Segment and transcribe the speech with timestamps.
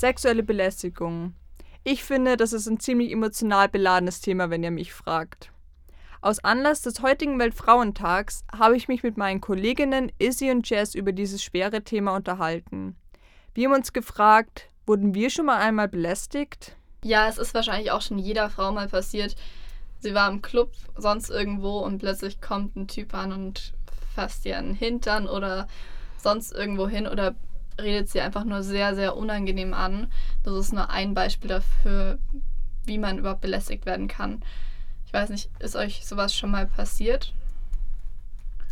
[0.00, 1.34] Sexuelle Belästigung.
[1.84, 5.52] Ich finde, das ist ein ziemlich emotional beladenes Thema, wenn ihr mich fragt.
[6.22, 11.12] Aus Anlass des heutigen Weltfrauentags habe ich mich mit meinen Kolleginnen Izzy und Jess über
[11.12, 12.96] dieses schwere Thema unterhalten.
[13.52, 16.76] Wir haben uns gefragt, wurden wir schon mal einmal belästigt?
[17.04, 19.36] Ja, es ist wahrscheinlich auch schon jeder Frau mal passiert.
[19.98, 23.74] Sie war im Club, sonst irgendwo und plötzlich kommt ein Typ an und
[24.14, 25.68] fasst ihr einen Hintern oder
[26.16, 27.34] sonst irgendwo hin oder
[27.82, 30.08] redet sie einfach nur sehr, sehr unangenehm an.
[30.42, 32.18] Das ist nur ein Beispiel dafür,
[32.84, 34.42] wie man überhaupt belästigt werden kann.
[35.06, 37.34] Ich weiß nicht, ist euch sowas schon mal passiert?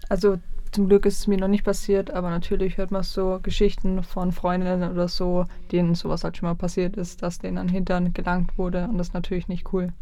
[0.09, 0.39] Also
[0.71, 4.33] zum Glück ist es mir noch nicht passiert, aber natürlich hört man so Geschichten von
[4.33, 8.57] Freundinnen oder so, denen sowas halt schon mal passiert ist, dass denen an Hintern gelangt
[8.59, 9.93] wurde und das ist natürlich nicht cool.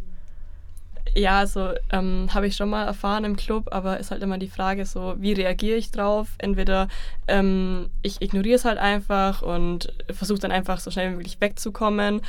[1.15, 4.49] Ja, also ähm, habe ich schon mal erfahren im Club, aber ist halt immer die
[4.49, 6.29] Frage so, wie reagiere ich drauf?
[6.39, 6.89] Entweder
[7.27, 12.21] ähm, ich ignoriere es halt einfach und versuche dann einfach so schnell wie möglich wegzukommen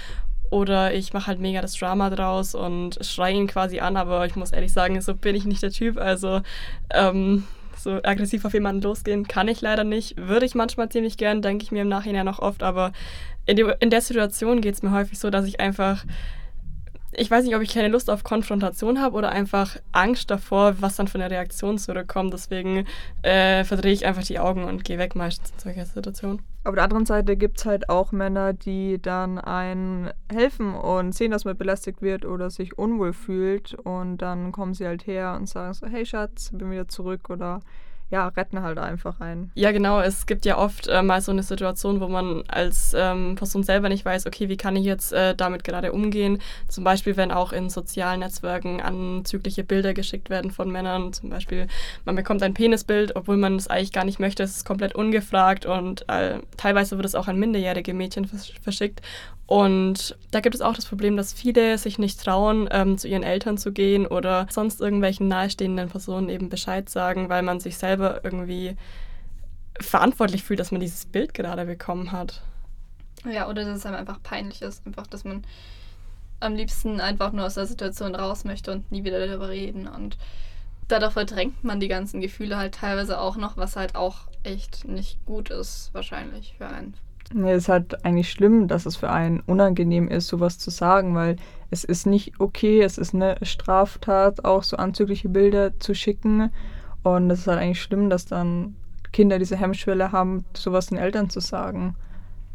[0.49, 4.35] oder ich mache halt mega das Drama draus und schreie ihn quasi an, aber ich
[4.35, 5.97] muss ehrlich sagen, so bin ich nicht der Typ.
[5.97, 6.41] Also
[6.91, 7.43] ähm,
[7.77, 10.15] so aggressiv auf jemanden losgehen kann ich leider nicht.
[10.17, 12.93] Würde ich manchmal ziemlich gern, denke ich mir im Nachhinein noch oft, aber
[13.45, 16.05] in, die, in der Situation geht es mir häufig so, dass ich einfach
[17.19, 20.97] ich weiß nicht, ob ich keine Lust auf Konfrontation habe oder einfach Angst davor, was
[20.97, 22.31] dann von der Reaktion zurückkommt.
[22.31, 22.85] Deswegen
[23.23, 26.41] äh, verdrehe ich einfach die Augen und gehe weg meistens in solcher Situation.
[26.63, 31.31] Auf der anderen Seite gibt es halt auch Männer, die dann einen helfen und sehen,
[31.31, 33.73] dass man belästigt wird oder sich unwohl fühlt.
[33.73, 37.61] Und dann kommen sie halt her und sagen so, hey Schatz, bin wieder zurück oder
[38.09, 39.51] ja, retten halt einfach ein.
[39.53, 39.99] Ja, genau.
[39.99, 43.89] Es gibt ja oft äh, mal so eine Situation, wo man als ähm, Person selber
[43.89, 46.39] nicht weiß, okay, wie kann ich jetzt äh, damit gerade umgehen.
[46.69, 51.11] Zum Beispiel, wenn auch in sozialen Netzwerken anzügliche Bilder geschickt werden von Männern.
[51.11, 51.67] Zum Beispiel,
[52.05, 54.43] man bekommt ein Penisbild, obwohl man es eigentlich gar nicht möchte.
[54.43, 59.01] Es ist komplett ungefragt und äh, teilweise wird es auch an minderjährige Mädchen vers verschickt.
[59.47, 63.23] Und da gibt es auch das Problem, dass viele sich nicht trauen, ähm, zu ihren
[63.23, 68.23] Eltern zu gehen oder sonst irgendwelchen nahestehenden Personen eben Bescheid sagen, weil man sich selber
[68.23, 68.75] irgendwie
[69.79, 72.41] verantwortlich fühlt, dass man dieses Bild gerade bekommen hat.
[73.25, 75.43] Ja, oder dass es einem einfach peinlich ist, einfach, dass man
[76.39, 79.87] am liebsten einfach nur aus der Situation raus möchte und nie wieder darüber reden.
[79.87, 80.17] Und
[80.87, 85.23] dadurch verdrängt man die ganzen Gefühle halt teilweise auch noch, was halt auch echt nicht
[85.25, 86.93] gut ist, wahrscheinlich für einen.
[87.33, 91.13] Nee, es ist halt eigentlich schlimm, dass es für einen unangenehm ist, sowas zu sagen,
[91.13, 91.35] weil
[91.71, 96.51] es ist nicht okay, es ist eine Straftat, auch so anzügliche Bilder zu schicken.
[97.03, 98.75] Und es ist halt eigentlich schlimm, dass dann
[99.11, 101.95] Kinder diese Hemmschwelle haben, sowas den Eltern zu sagen.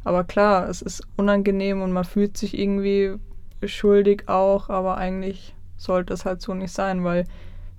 [0.05, 3.15] Aber klar, es ist unangenehm und man fühlt sich irgendwie
[3.65, 7.25] schuldig auch, aber eigentlich sollte es halt so nicht sein, weil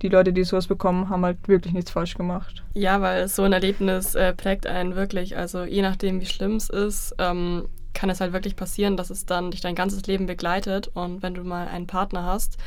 [0.02, 2.64] die Leute, die sowas bekommen, haben halt wirklich nichts falsch gemacht.
[2.74, 5.38] Ja, weil so ein Erlebnis äh, prägt einen wirklich.
[5.38, 9.26] Also je nachdem, wie schlimm es ist, ähm, kann es halt wirklich passieren, dass es
[9.26, 10.90] dann dich dein ganzes Leben begleitet.
[10.94, 12.58] Und wenn du mal einen Partner hast,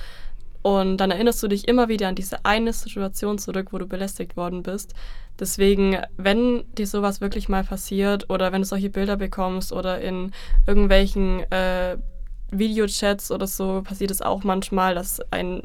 [0.67, 4.37] und dann erinnerst du dich immer wieder an diese eine Situation zurück, wo du belästigt
[4.37, 4.95] worden bist.
[5.39, 10.33] Deswegen, wenn dir sowas wirklich mal passiert oder wenn du solche Bilder bekommst oder in
[10.67, 11.99] irgendwelchen äh,
[12.51, 15.63] Videochats oder so, passiert es auch manchmal, dass ein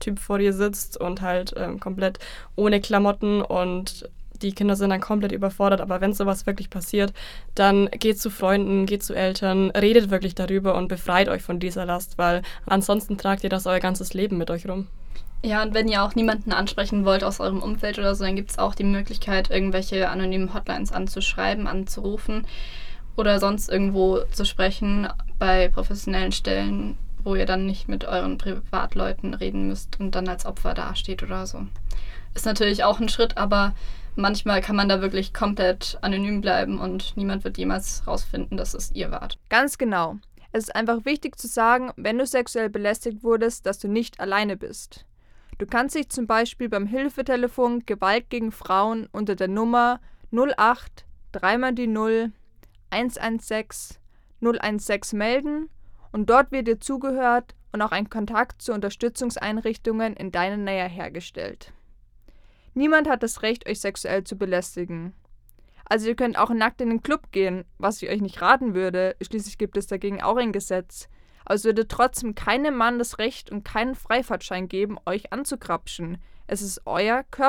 [0.00, 2.18] Typ vor dir sitzt und halt ähm, komplett
[2.56, 4.10] ohne Klamotten und
[4.42, 5.80] die Kinder sind dann komplett überfordert.
[5.80, 7.12] Aber wenn sowas wirklich passiert,
[7.54, 11.86] dann geht zu Freunden, geht zu Eltern, redet wirklich darüber und befreit euch von dieser
[11.86, 14.86] Last, weil ansonsten tragt ihr das euer ganzes Leben mit euch rum.
[15.42, 18.50] Ja, und wenn ihr auch niemanden ansprechen wollt aus eurem Umfeld oder so, dann gibt
[18.50, 22.46] es auch die Möglichkeit, irgendwelche anonymen Hotlines anzuschreiben, anzurufen
[23.16, 25.08] oder sonst irgendwo zu sprechen
[25.38, 30.46] bei professionellen Stellen wo ihr dann nicht mit euren Privatleuten reden müsst und dann als
[30.46, 31.66] Opfer dasteht oder so.
[32.34, 33.74] Ist natürlich auch ein Schritt, aber
[34.16, 38.92] manchmal kann man da wirklich komplett anonym bleiben und niemand wird jemals rausfinden, dass es
[38.92, 39.38] ihr wart.
[39.48, 40.16] Ganz genau.
[40.52, 44.56] Es ist einfach wichtig zu sagen, wenn du sexuell belästigt wurdest, dass du nicht alleine
[44.56, 45.06] bist.
[45.58, 50.00] Du kannst dich zum Beispiel beim Hilfetelefon Gewalt gegen Frauen unter der Nummer
[50.32, 52.32] 08 3 die 0
[52.90, 53.98] 116
[54.40, 55.68] 016 melden
[56.12, 61.72] und dort wird dir zugehört und auch ein Kontakt zu Unterstützungseinrichtungen in deiner Nähe hergestellt.
[62.74, 65.14] Niemand hat das Recht, euch sexuell zu belästigen.
[65.84, 69.16] Also ihr könnt auch nackt in den Club gehen, was ich euch nicht raten würde,
[69.20, 71.08] schließlich gibt es dagegen auch ein Gesetz.
[71.44, 76.18] Aber es würde trotzdem keinem Mann das Recht und keinen Freifahrtschein geben, euch anzukrapschen.
[76.46, 77.48] Es ist euer Körper.